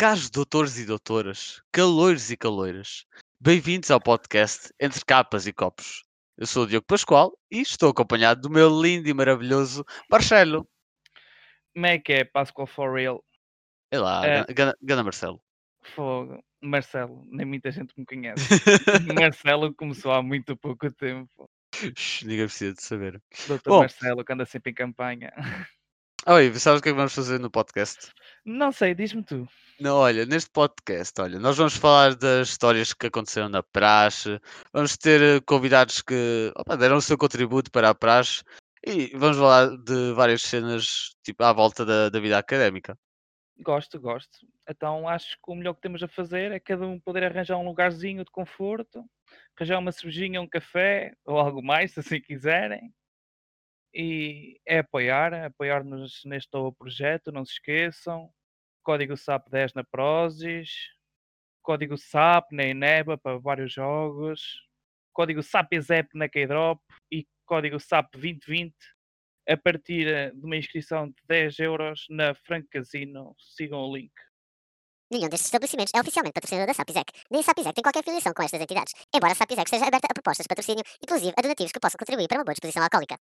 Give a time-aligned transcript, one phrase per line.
[0.00, 3.04] Caros doutores e doutoras, caloiros e caloiras,
[3.38, 6.09] bem-vindos ao podcast Entre Capas e Copos.
[6.40, 10.66] Eu sou o Diogo Pascoal e estou acompanhado do meu lindo e maravilhoso Marcelo.
[11.74, 13.22] Como é que é Pascal for real?
[13.90, 14.44] É lá, É.
[14.46, 15.38] Gana, Gana Marcelo.
[15.94, 16.42] Fogo.
[16.62, 18.42] Marcelo, nem muita gente me conhece.
[19.22, 21.46] Marcelo começou há muito pouco tempo.
[22.22, 23.22] Ninguém precisa de saber.
[23.46, 23.80] Doutor Bom.
[23.80, 25.30] Marcelo, que anda sempre em campanha.
[26.26, 28.10] Oi, sabes o que é que vamos fazer no podcast?
[28.44, 29.48] Não sei, diz-me tu.
[29.80, 34.38] Não, olha, neste podcast, olha, nós vamos falar das histórias que aconteceram na praxe,
[34.72, 38.42] vamos ter eh, convidados que opa, deram o seu contributo para a praxe
[38.86, 42.96] e vamos falar de várias cenas tipo à volta da, da vida académica.
[43.62, 44.38] Gosto, gosto.
[44.68, 47.64] Então acho que o melhor que temos a fazer é cada um poder arranjar um
[47.64, 49.04] lugarzinho de conforto,
[49.56, 52.92] arranjar uma cervejinha, um café ou algo mais, se assim quiserem.
[53.92, 58.32] E é apoiar, apoiar-nos neste novo projeto, não se esqueçam.
[58.82, 60.70] Código SAP 10 na Prozis,
[61.62, 64.62] código SAP na Eneba para vários jogos,
[65.12, 66.80] código SAP EZEP na Keydrop
[67.12, 68.74] e código SAP 2020
[69.48, 73.34] a partir eh, de uma inscrição de 10 euros na Frank Casino.
[73.38, 74.12] Sigam o link.
[75.10, 78.44] Nenhum destes estabelecimentos é oficialmente patrocinador da SAPISEC, nem a SAPISEC tem qualquer filiação com
[78.44, 81.80] estas entidades, embora a SAPISEC esteja aberta a propostas de patrocínio, inclusive a donativos que
[81.80, 83.18] possam contribuir para uma boa disposição alcoólica.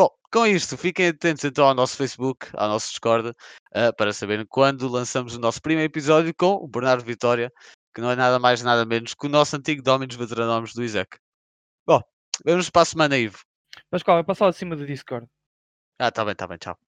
[0.00, 3.34] Bom, com isto, fiquem atentos então ao nosso Facebook, ao nosso Discord,
[3.74, 7.52] eh, para saberem quando lançamos o nosso primeiro episódio com o Bernardo Vitória,
[7.94, 11.18] que não é nada mais nada menos que o nosso antigo Dominus Veteranómios do ISEC.
[11.86, 12.00] Bom,
[12.42, 13.40] vemos para a semana, Ivo.
[13.90, 15.28] Pascoal, é passar acima do Discord.
[15.98, 16.78] Ah, tá bem, tá bem, tchau.